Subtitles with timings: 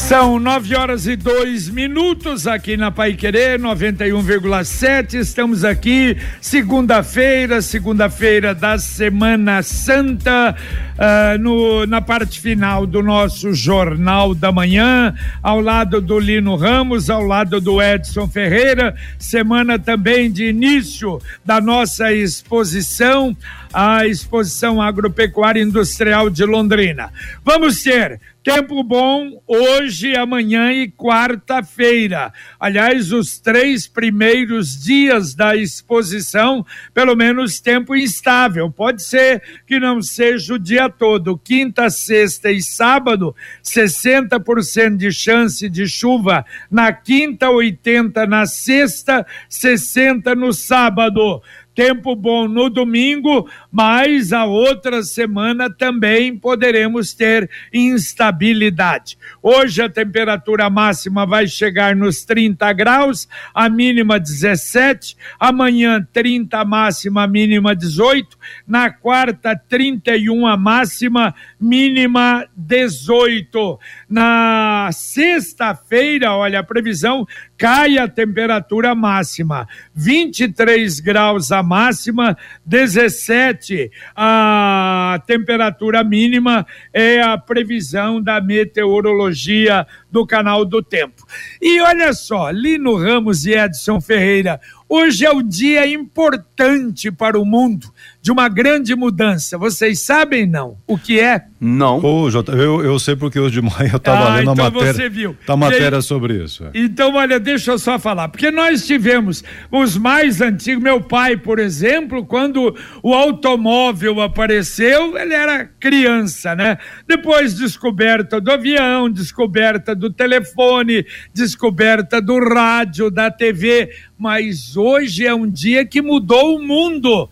[0.00, 5.14] São nove horas e dois minutos aqui na Pai Querer 91,7.
[5.14, 10.56] Estamos aqui segunda-feira, segunda-feira da Semana Santa,
[10.96, 17.08] uh, no, na parte final do nosso Jornal da Manhã, ao lado do Lino Ramos,
[17.08, 18.96] ao lado do Edson Ferreira.
[19.16, 23.36] Semana também de início da nossa exposição,
[23.72, 27.12] a exposição agropecuária industrial de Londrina.
[27.44, 32.32] Vamos ter Tempo bom hoje, amanhã e quarta-feira.
[32.58, 38.70] Aliás, os três primeiros dias da exposição, pelo menos tempo instável.
[38.70, 41.36] Pode ser que não seja o dia todo.
[41.36, 50.34] Quinta, sexta e sábado, 60% de chance de chuva na quinta, 80 na sexta, 60
[50.34, 51.42] no sábado
[51.74, 59.16] tempo bom no domingo, mas a outra semana também poderemos ter instabilidade.
[59.42, 67.26] Hoje a temperatura máxima vai chegar nos 30 graus, a mínima 17, amanhã 30 máxima,
[67.26, 73.78] mínima 18, na quarta 31 a máxima, mínima 18.
[74.08, 77.26] Na sexta-feira, olha, a previsão
[77.60, 88.22] cai a temperatura máxima, 23 graus a máxima, 17 a temperatura mínima é a previsão
[88.22, 91.26] da meteorologia do canal do tempo.
[91.60, 94.58] E olha só, Lino Ramos e Edson Ferreira,
[94.92, 99.56] Hoje é o dia importante para o mundo de uma grande mudança.
[99.56, 100.76] Vocês sabem não?
[100.86, 101.44] O que é?
[101.60, 102.00] Não.
[102.00, 104.70] Pô, Jota, eu, eu sei porque hoje de manhã eu estava ah, lendo então a
[104.70, 104.94] matéria.
[104.94, 105.36] Você viu.
[105.46, 106.64] Tá matéria aí, sobre isso.
[106.64, 106.70] É.
[106.74, 111.58] Então, olha, deixa eu só falar, porque nós tivemos os mais antigos, meu pai, por
[111.58, 116.78] exemplo, quando o automóvel apareceu, ele era criança, né?
[117.06, 125.34] Depois descoberta do avião, descoberta do telefone, descoberta do rádio, da TV mas hoje é
[125.34, 127.26] um dia que mudou o mundo.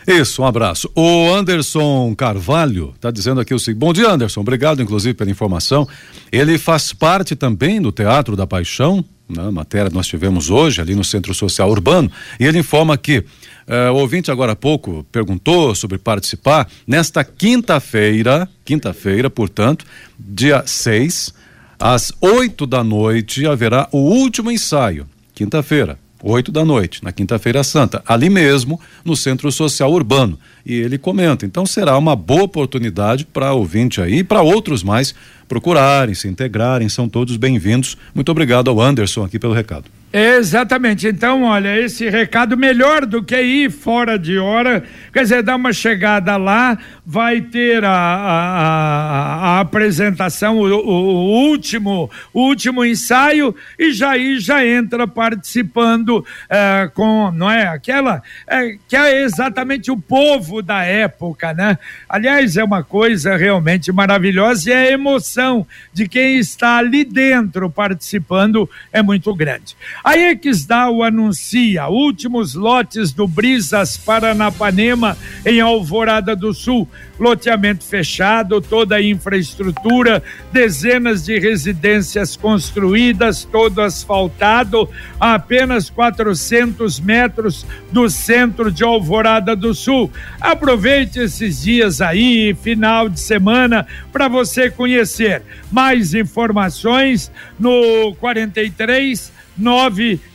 [0.08, 0.90] Isso, um abraço.
[0.96, 4.42] O Anderson Carvalho está dizendo aqui o seguinte: Bom dia, Anderson.
[4.42, 5.88] Obrigado, inclusive, pela informação.
[6.32, 10.96] Ele faz parte também do Teatro da Paixão, né, matéria que nós tivemos hoje ali
[10.96, 13.24] no Centro Social Urbano, e ele informa que
[13.68, 16.68] eh, o ouvinte agora há pouco perguntou sobre participar.
[16.86, 19.86] Nesta quinta-feira, quinta-feira, portanto,
[20.20, 21.34] dia 6,
[21.80, 25.08] às 8 da noite, haverá o último ensaio.
[25.34, 26.03] Quinta-feira.
[26.24, 30.40] 8 da noite, na Quinta-feira Santa, ali mesmo no Centro Social Urbano.
[30.66, 35.14] E ele comenta, então será uma boa oportunidade para ouvinte aí e para outros mais
[35.50, 37.98] procurarem, se integrarem, são todos bem-vindos.
[38.16, 39.86] Muito obrigado ao Anderson aqui pelo recado.
[40.16, 41.08] Exatamente.
[41.08, 45.74] Então, olha, esse recado melhor do que ir fora de hora, quer dizer, dar uma
[45.74, 53.92] chegada lá, vai ter a, a, a- apresentação, o, o- último, o último ensaio e
[53.92, 59.98] já aí já entra participando eh, com, não é, aquela eh, que é exatamente o
[59.98, 61.76] povo da época, né?
[62.08, 68.70] Aliás, é uma coisa realmente maravilhosa e a emoção de quem está ali dentro participando
[68.92, 69.76] é muito grande.
[70.04, 76.86] A Exdal anuncia últimos lotes do Brisas Paranapanema em Alvorada do Sul.
[77.18, 87.66] Loteamento fechado, toda a infraestrutura, dezenas de residências construídas, todo asfaltado, a apenas 400 metros
[87.90, 90.12] do centro de Alvorada do Sul.
[90.42, 95.44] Aproveite esses dias aí, final de semana, para você conhecer.
[95.72, 99.32] Mais informações no 43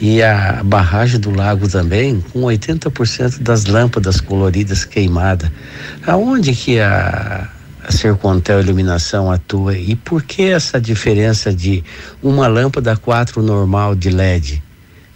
[0.00, 5.50] E a barragem do lago também, com 80% das lâmpadas coloridas queimadas.
[6.04, 7.48] Aonde que a,
[7.86, 11.82] a Sercontel Iluminação atua e por que essa diferença de
[12.20, 14.65] uma lâmpada 4 normal de LED?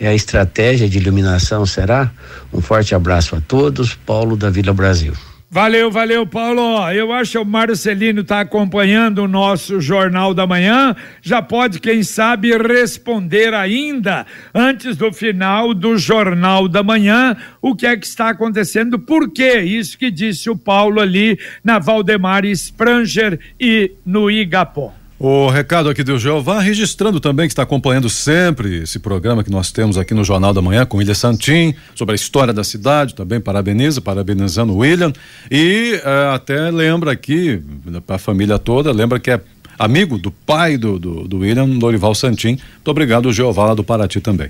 [0.00, 2.11] É a estratégia de iluminação, será?
[2.50, 5.12] Um forte abraço a todos, Paulo da Vila Brasil.
[5.52, 6.88] Valeu, valeu, Paulo.
[6.92, 10.95] Eu acho que o Marcelino está acompanhando o nosso Jornal da Manhã.
[11.21, 17.85] Já pode, quem sabe, responder ainda antes do final do Jornal da Manhã o que
[17.85, 23.38] é que está acontecendo, por que isso que disse o Paulo ali na Valdemar Spranger
[23.59, 25.00] e no Igapó.
[25.23, 29.71] O recado aqui do Jeová, registrando também que está acompanhando sempre esse programa que nós
[29.71, 33.39] temos aqui no Jornal da Manhã com William Santin, sobre a história da cidade, também
[33.39, 35.12] parabeniza, parabenizando o William.
[35.50, 37.62] E eh, até lembra aqui,
[38.07, 39.39] para a família toda, lembra que é
[39.79, 42.59] amigo do pai do, do, do William, Lorival Santin.
[42.77, 44.49] Muito obrigado, Jeová, lá do Paraty também.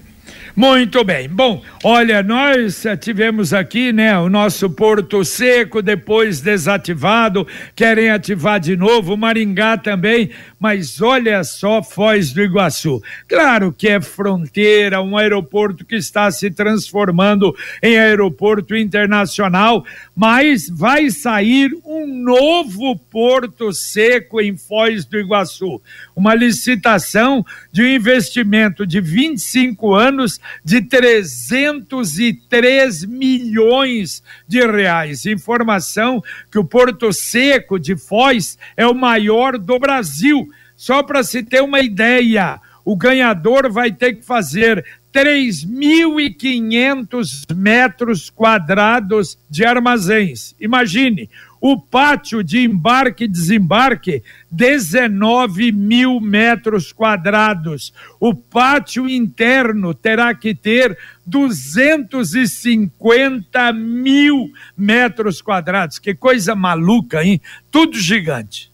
[0.57, 1.29] Muito bem.
[1.29, 8.77] Bom, olha, nós tivemos aqui, né, o nosso Porto Seco, depois desativado, querem ativar de
[8.77, 13.03] novo, Maringá também, mas olha só Foz do Iguaçu.
[13.27, 19.83] Claro que é fronteira, um aeroporto que está se transformando em aeroporto internacional,
[20.15, 25.81] mas vai sair um novo Porto Seco em Foz do Iguaçu.
[26.15, 35.25] Uma licitação de um investimento de 25 anos de 303 milhões de reais.
[35.25, 40.50] Informação que o Porto Seco de Foz é o maior do Brasil.
[40.81, 44.83] Só para se ter uma ideia, o ganhador vai ter que fazer
[45.13, 50.55] 3.500 metros quadrados de armazéns.
[50.59, 51.29] Imagine,
[51.61, 57.93] o pátio de embarque e desembarque, 19 mil metros quadrados.
[58.19, 60.97] O pátio interno terá que ter
[61.27, 65.99] 250 mil metros quadrados.
[65.99, 67.39] Que coisa maluca, hein?
[67.71, 68.70] Tudo gigante.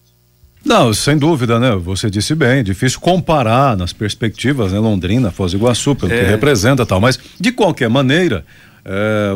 [0.67, 1.71] Não, sem dúvida, né?
[1.77, 4.79] Você disse bem, difícil comparar nas perspectivas, né?
[4.79, 6.19] Londrina, Foz do Iguaçu, pelo é.
[6.19, 8.43] que representa tal, mas de qualquer maneira,
[8.83, 9.31] é,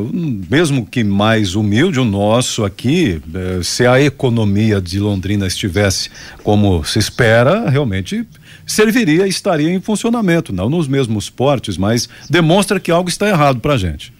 [0.50, 6.10] mesmo que mais humilde, o nosso aqui, é, se a economia de Londrina estivesse
[6.44, 8.28] como se espera, realmente
[8.68, 13.62] serviria e estaria em funcionamento, não nos mesmos portes, mas demonstra que algo está errado
[13.62, 14.12] para a gente.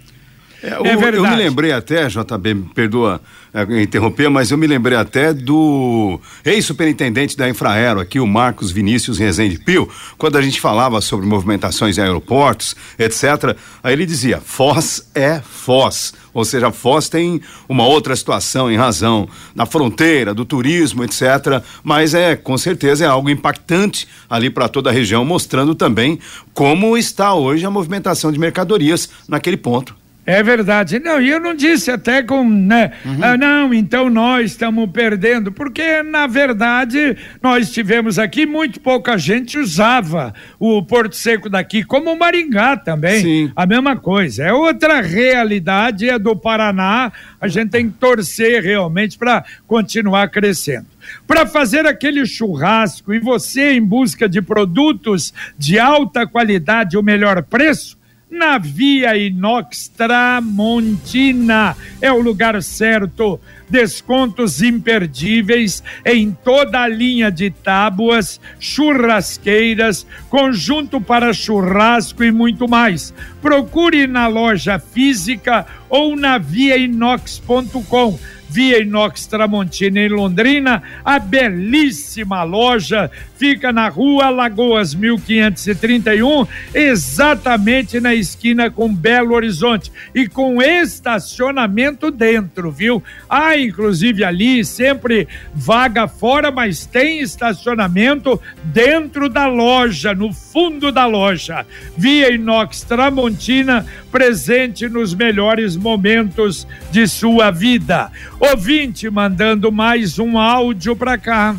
[0.64, 3.20] É, o, é eu me lembrei até, JB, me perdoa
[3.54, 9.18] é, interromper, mas eu me lembrei até do ex-superintendente da Infraero aqui, o Marcos Vinícius
[9.18, 13.58] Rezende Pio, quando a gente falava sobre movimentações em aeroportos, etc.
[13.84, 16.14] Aí ele dizia: Foz é Foz.
[16.34, 21.62] Ou seja, Foz tem uma outra situação em razão da fronteira, do turismo, etc.
[21.84, 26.20] Mas é, com certeza, é algo impactante ali para toda a região, mostrando também
[26.54, 30.01] como está hoje a movimentação de mercadorias naquele ponto.
[30.26, 31.00] É verdade.
[31.00, 32.92] Não, e eu não disse até com, né?
[33.04, 33.24] Uhum.
[33.24, 39.58] Ah, não, então nós estamos perdendo, porque na verdade nós tivemos aqui muito pouca gente
[39.58, 43.22] usava o Porto Seco daqui, como o Maringá também.
[43.22, 43.52] Sim.
[43.56, 44.44] A mesma coisa.
[44.44, 47.12] É outra realidade, é do Paraná.
[47.40, 50.86] A gente tem que torcer realmente para continuar crescendo
[51.28, 57.42] para fazer aquele churrasco e você em busca de produtos de alta qualidade o melhor
[57.44, 57.98] preço,
[58.32, 61.76] na Via Inox Tramontina.
[62.00, 63.40] É o lugar certo.
[63.70, 73.14] Descontos imperdíveis em toda a linha de tábuas, churrasqueiras, conjunto para churrasco e muito mais.
[73.42, 78.20] Procure na loja física ou na viainox.com
[78.52, 80.84] Via Inox Tramontina em Londrina.
[81.06, 90.28] A belíssima loja fica na rua Lagoas 1531, exatamente na esquina com Belo Horizonte e
[90.28, 93.02] com estacionamento dentro, viu?
[93.30, 101.06] Há inclusive ali sempre vaga fora, mas tem estacionamento dentro da loja, no fundo da
[101.06, 101.66] loja.
[101.98, 108.12] Via Inox Tramontina, presente nos melhores momentos de sua vida.
[108.44, 111.56] Ouvinte mandando mais um áudio para cá.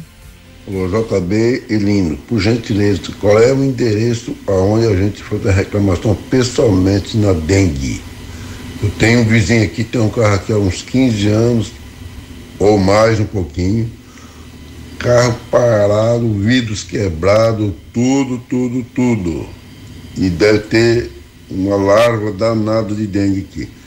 [0.67, 6.13] Alô, JB Elino, por gentileza, qual é o endereço aonde a gente faz a reclamação
[6.29, 8.03] pessoalmente na dengue?
[8.83, 11.73] Eu tenho um vizinho aqui, tem um carro aqui há uns 15 anos,
[12.59, 13.89] ou mais um pouquinho,
[14.99, 19.47] carro parado, vidros quebrados, tudo, tudo, tudo.
[20.17, 21.13] E deve ter
[21.49, 23.82] uma larva danada de dengue aqui.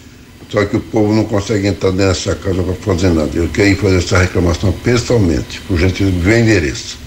[0.49, 3.31] Só que o povo não consegue entrar nessa casa para fazer nada.
[3.33, 7.05] Eu queria fazer essa reclamação pessoalmente, por gentileza, ver endereço.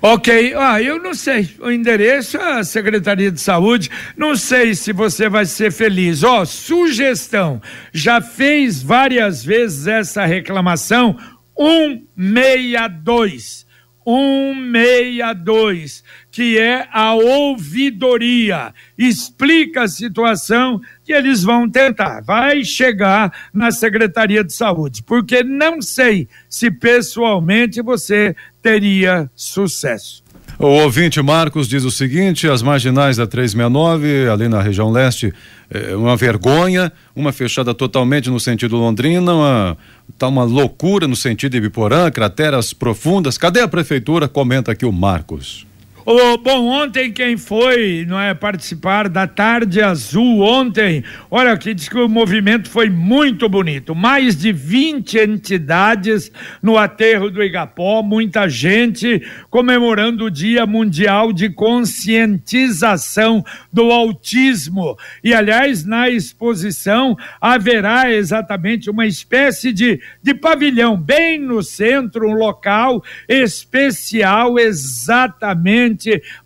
[0.00, 1.50] Ok, ah, eu não sei.
[1.58, 3.90] O endereço é a Secretaria de Saúde.
[4.16, 6.22] Não sei se você vai ser feliz.
[6.22, 7.60] Ó, oh, sugestão.
[7.92, 11.16] Já fez várias vezes essa reclamação?
[11.58, 13.66] 162.
[14.04, 18.74] 162, que é a ouvidoria.
[18.96, 22.22] Explica a situação que eles vão tentar.
[22.22, 30.22] Vai chegar na Secretaria de Saúde, porque não sei se pessoalmente você teria sucesso.
[30.62, 35.32] O ouvinte Marcos diz o seguinte: as marginais da 369, ali na região leste,
[35.70, 39.78] é uma vergonha, uma fechada totalmente no sentido Londrina, uma,
[40.18, 43.38] tá uma loucura no sentido Ibiporã, crateras profundas.
[43.38, 44.28] Cadê a prefeitura?
[44.28, 45.66] Comenta aqui o Marcos.
[46.06, 51.90] Oh, bom, ontem quem foi não é, participar da Tarde Azul ontem, olha que diz
[51.90, 53.94] que o movimento foi muito bonito.
[53.94, 61.50] Mais de 20 entidades no aterro do Igapó, muita gente comemorando o Dia Mundial de
[61.50, 64.96] Conscientização do Autismo.
[65.22, 72.34] E, aliás, na exposição haverá exatamente uma espécie de, de pavilhão bem no centro, um
[72.34, 75.89] local especial exatamente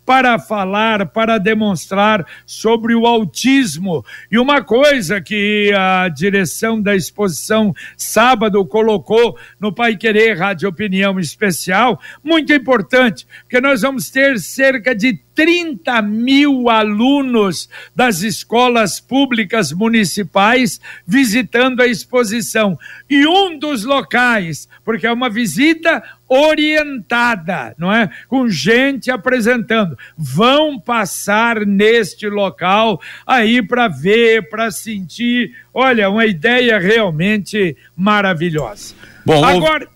[0.05, 4.05] para falar, para demonstrar sobre o autismo.
[4.31, 11.19] E uma coisa que a direção da exposição sábado colocou no Pai Querer Rádio Opinião
[11.19, 19.71] Especial, muito importante, porque nós vamos ter cerca de 30 mil alunos das escolas públicas
[19.71, 22.77] municipais visitando a exposição.
[23.09, 26.01] E um dos locais, porque é uma visita
[26.35, 28.09] orientada, não é?
[28.27, 29.97] Com gente apresentando.
[30.17, 35.53] Vão passar neste local aí para ver, para sentir.
[35.73, 38.93] Olha, uma ideia realmente maravilhosa.
[39.25, 39.87] Bom, agora.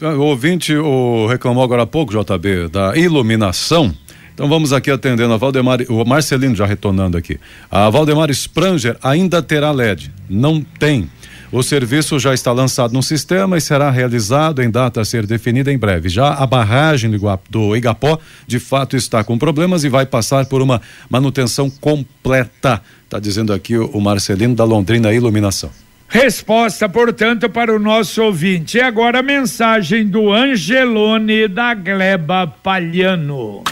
[0.00, 3.94] O, ouvinte o, reclamou agora há pouco, JB, da iluminação.
[4.32, 7.38] Então vamos aqui atendendo a Valdemar, o Marcelino já retornando aqui.
[7.70, 10.10] A Valdemar Spranger ainda terá LED?
[10.30, 11.10] Não tem.
[11.52, 15.72] O serviço já está lançado no sistema e será realizado em data a ser definida
[15.72, 16.08] em breve.
[16.08, 17.10] Já a barragem
[17.50, 22.80] do Igapó, de fato, está com problemas e vai passar por uma manutenção completa.
[23.04, 25.70] Está dizendo aqui o Marcelino da Londrina Iluminação.
[26.06, 28.78] Resposta, portanto, para o nosso ouvinte.
[28.78, 33.64] E agora a mensagem do Angelone da Gleba Palhano.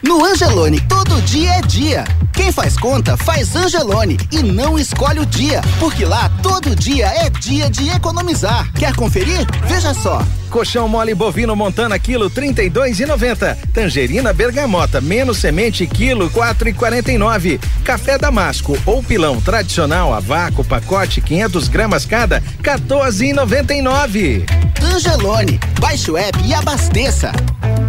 [0.00, 2.04] No Angelone, todo dia é dia.
[2.38, 7.28] Quem faz conta, faz Angelone e não escolhe o dia, porque lá todo dia é
[7.28, 8.72] dia de economizar.
[8.74, 9.44] Quer conferir?
[9.66, 10.22] Veja só.
[10.48, 13.56] Colchão mole bovino Montana quilo 32,90.
[13.74, 17.58] Tangerina bergamota menos semente quilo 4,49.
[17.82, 24.44] Café damasco ou pilão tradicional a vácuo pacote 500 gramas cada 14,99.
[24.80, 27.32] Angelone, baixe o app e abasteça.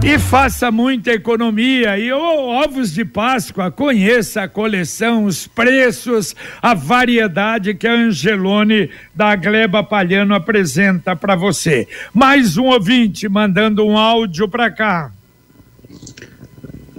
[0.02, 6.74] E faça muita economia e oh, ovos de Páscoa, conheça a coleção, os preços, a
[6.74, 11.88] variedade que a Angelone da Gleba Palhano apresenta para você.
[12.14, 15.12] Mais um ouvinte mandando um áudio para cá.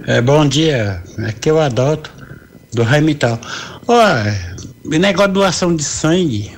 [0.05, 1.01] É, bom dia,
[1.45, 2.11] é o Adalto
[2.73, 3.39] do Raimitão.
[3.87, 6.51] Olha, negócio de doação de sangue,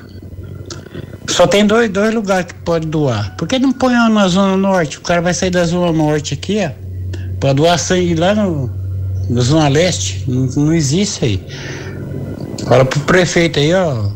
[1.27, 3.35] só tem dois, dois lugares que pode doar.
[3.35, 4.97] Por que não põe na Zona Norte?
[4.97, 6.71] O cara vai sair da Zona Norte aqui, ó,
[7.39, 8.82] pra doar sangue lá no,
[9.29, 10.23] na Zona Leste.
[10.27, 11.41] Não, não existe aí.
[12.67, 14.09] Fala pro prefeito aí, ó.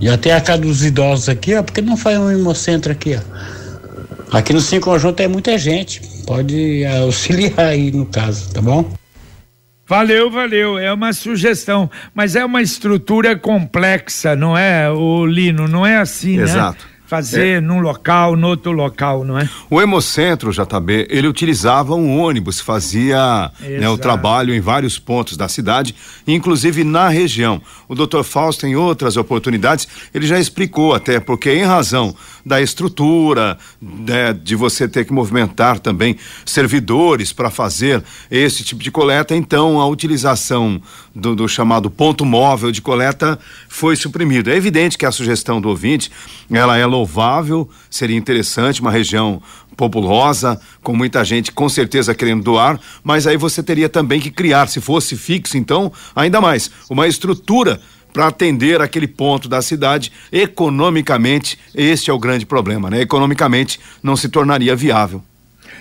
[0.00, 1.62] Já tem a casa dos idosos aqui, ó.
[1.62, 4.36] Por que não faz um hemocentro aqui, ó?
[4.36, 6.02] Aqui no Cinco Conjunto é muita gente.
[6.26, 8.90] Pode auxiliar aí no caso, tá bom?
[9.86, 10.78] Valeu, valeu.
[10.78, 15.66] É uma sugestão, mas é uma estrutura complexa, não é, o Lino?
[15.66, 16.58] Não é assim, Exato.
[16.58, 16.58] né?
[16.60, 17.60] Exato fazer é.
[17.60, 19.48] num local, no outro local, não é?
[19.70, 25.48] O Hemocentro, JB, ele utilizava um ônibus, fazia né, o trabalho em vários pontos da
[25.48, 25.94] cidade,
[26.26, 27.62] inclusive na região.
[27.88, 33.56] O doutor Fausto, em outras oportunidades, ele já explicou até, porque em razão da estrutura,
[33.80, 39.80] né, de você ter que movimentar também servidores para fazer esse tipo de coleta, então
[39.80, 40.78] a utilização
[41.14, 44.52] do, do chamado ponto móvel de coleta foi suprimida.
[44.52, 46.10] É evidente que a sugestão do ouvinte,
[46.50, 49.40] ela é louvável, seria interessante, uma região
[49.76, 54.66] populosa, com muita gente com certeza querendo doar, mas aí você teria também que criar,
[54.66, 57.80] se fosse fixo, então, ainda mais, uma estrutura
[58.12, 61.58] para atender aquele ponto da cidade economicamente.
[61.74, 63.00] Este é o grande problema, né?
[63.00, 65.22] Economicamente não se tornaria viável.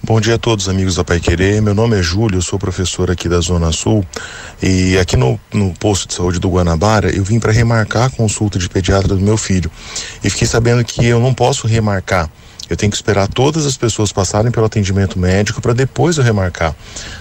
[0.00, 1.60] Bom dia a todos, amigos da Pai Querer.
[1.60, 4.06] Meu nome é Júlio, eu sou professor aqui da Zona Sul
[4.62, 8.60] e aqui no, no posto de saúde do Guanabara eu vim para remarcar a consulta
[8.60, 9.68] de pediatra do meu filho
[10.22, 12.30] e fiquei sabendo que eu não posso remarcar
[12.68, 16.74] eu tenho que esperar todas as pessoas passarem pelo atendimento médico para depois eu remarcar.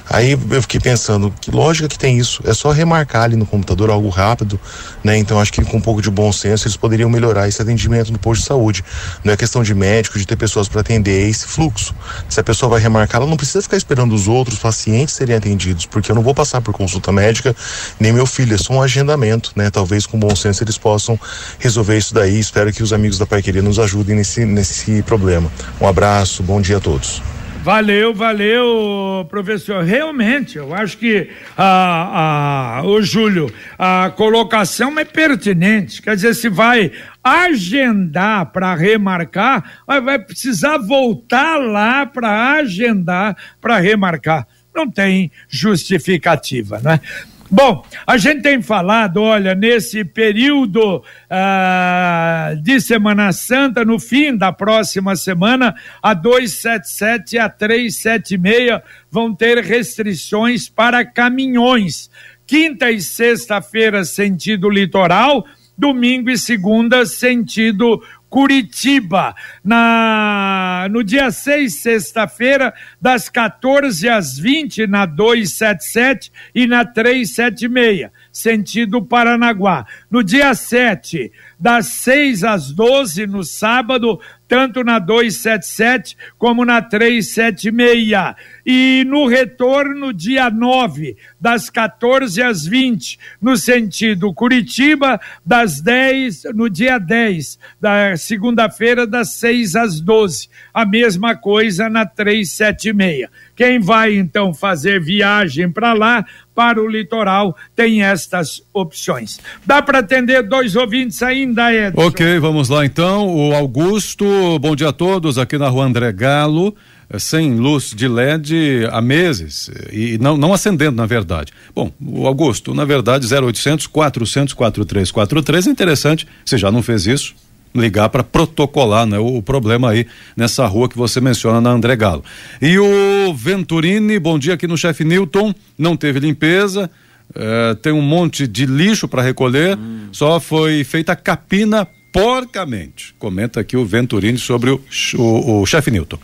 [0.09, 2.41] Aí eu fiquei pensando, que lógica que tem isso?
[2.45, 4.59] É só remarcar ali no computador algo rápido,
[5.03, 5.17] né?
[5.17, 8.19] Então acho que com um pouco de bom senso eles poderiam melhorar esse atendimento no
[8.19, 8.83] posto de saúde.
[9.23, 11.95] Não é questão de médico, de ter pessoas para atender, esse fluxo.
[12.29, 15.85] Se a pessoa vai remarcar, ela não precisa ficar esperando os outros pacientes serem atendidos,
[15.85, 17.55] porque eu não vou passar por consulta médica,
[17.99, 19.69] nem meu filho, é só um agendamento, né?
[19.69, 21.19] Talvez com bom senso eles possam
[21.59, 22.39] resolver isso daí.
[22.39, 25.51] Espero que os amigos da Pai Queria nos ajudem nesse, nesse problema programa.
[25.79, 27.21] Um abraço, bom dia a todos.
[27.63, 29.83] Valeu, valeu, professor.
[29.83, 36.01] Realmente, eu acho que a, a, o Júlio, a colocação é pertinente.
[36.01, 44.47] Quer dizer, se vai agendar para remarcar, vai precisar voltar lá para agendar para remarcar.
[44.73, 47.01] Não tem justificativa, né?
[47.49, 54.51] Bom, a gente tem falado, olha, nesse período ah, de Semana Santa, no fim da
[54.51, 62.09] próxima semana, a 277 e a 376 vão ter restrições para caminhões.
[62.45, 65.45] Quinta e sexta-feira, sentido litoral,
[65.77, 75.05] domingo e segunda, sentido Curitiba, na no dia 6, sexta-feira, das 14 às 20 na
[75.05, 79.85] 277 e na 376, sentido Paranaguá.
[80.11, 88.35] No dia 7, das 6 às 12 no sábado, tanto na 277 como na 376.
[88.65, 96.69] E no retorno, dia 9, das 14 às 20, no sentido Curitiba, das 10, no
[96.69, 100.49] dia 10, da segunda-feira, das 6 às 12.
[100.73, 103.29] A mesma coisa na 376.
[103.55, 106.25] Quem vai então fazer viagem para lá,
[106.57, 109.39] para o litoral, tem estas opções.
[109.63, 112.01] Dá para atender dois ouvintes ainda, Edson?
[112.01, 113.27] Ok, vamos lá então.
[113.27, 114.25] O Augusto,
[114.57, 116.75] bom dia a todos, aqui na rua André Galo
[117.11, 121.53] eh, sem luz de LED há meses e não, não acendendo, na verdade.
[121.75, 127.35] Bom, o Augusto, na verdade, 0800 400 4343 é interessante, você já não fez isso,
[127.73, 131.95] ligar para protocolar né, o, o, problema aí nessa rua que você menciona na André
[131.95, 132.23] Galo.
[132.61, 136.89] E o Venturini, bom dia aqui no chefe Newton, não teve limpeza,
[137.35, 140.07] eh, tem um monte de lixo para recolher, hum.
[140.11, 143.13] só foi feita capina porcamente.
[143.19, 144.81] Comenta aqui o Venturini sobre o,
[145.15, 146.17] o, o chefe Newton.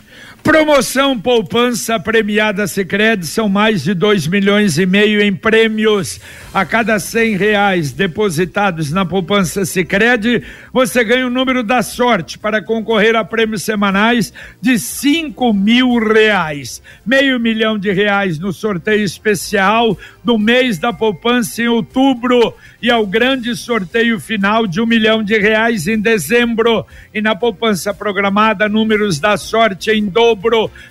[0.44, 6.20] Promoção Poupança Premiada Sicredi são mais de dois milhões e meio em prêmios.
[6.52, 12.62] A cada cem reais depositados na Poupança Sicredi, você ganha o número da sorte para
[12.62, 16.82] concorrer a prêmios semanais de cinco mil reais.
[17.06, 23.06] Meio milhão de reais no sorteio especial do mês da poupança em outubro e ao
[23.06, 26.84] grande sorteio final de um milhão de reais em dezembro.
[27.14, 30.33] E na poupança programada, números da sorte em dobro.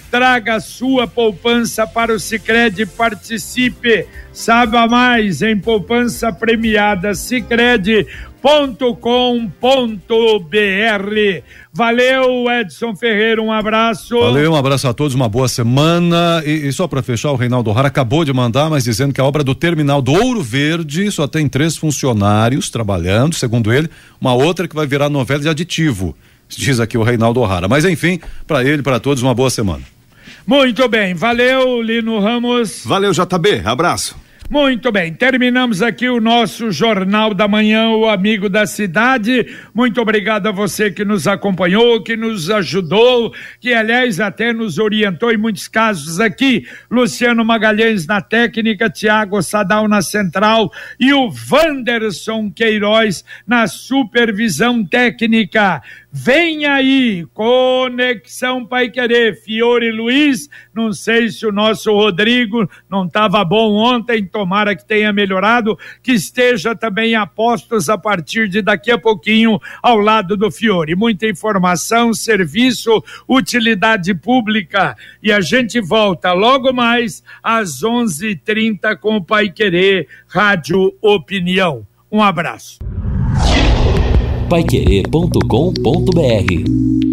[0.10, 4.06] Traga sua poupança para o Sicredi participe.
[4.32, 8.08] Saiba mais em poupança premiada Sicredi.com.br.
[11.72, 14.20] Valeu, Edson Ferreira, um abraço.
[14.20, 16.44] Valeu, um abraço a todos, uma boa semana.
[16.46, 19.26] E, e só para fechar, o Reinaldo Rara acabou de mandar, mas dizendo que a
[19.26, 23.90] obra do terminal do Ouro Verde só tem três funcionários trabalhando, segundo ele,
[24.22, 26.16] uma outra que vai virar novela de aditivo
[26.50, 27.68] diz aqui o Reinaldo O'Hara.
[27.68, 29.84] Mas enfim, para ele, para todos, uma boa semana.
[30.46, 32.84] Muito bem, valeu, Lino Ramos.
[32.86, 34.24] Valeu, JB, abraço.
[34.50, 39.48] Muito bem, terminamos aqui o nosso Jornal da Manhã, o Amigo da Cidade.
[39.74, 45.32] Muito obrigado a você que nos acompanhou, que nos ajudou, que aliás até nos orientou
[45.32, 46.68] em muitos casos aqui.
[46.92, 55.82] Luciano Magalhães na técnica, Tiago Sadal na central e o Wanderson Queiroz na supervisão técnica.
[56.16, 60.48] Vem aí, Conexão Pai Querer, Fiore Luiz.
[60.72, 66.12] Não sei se o nosso Rodrigo não estava bom ontem, tomara que tenha melhorado, que
[66.12, 70.96] esteja também a postos a partir de daqui a pouquinho ao lado do Fiore.
[70.96, 74.96] Muita informação, serviço, utilidade pública.
[75.22, 81.88] E a gente volta logo mais às 11:30 com o Pai Querer Rádio Opinião.
[82.12, 82.78] Um abraço
[84.54, 87.13] paiquerê.com.br